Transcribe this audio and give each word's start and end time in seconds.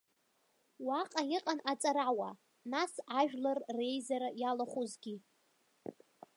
Уаҟа 0.87 1.21
иҟан 1.37 1.59
аҵарауаа, 1.71 2.33
нас 2.71 2.93
ажәлар 3.19 3.59
реизара 3.77 4.29
иалахәызгьы. 4.41 5.15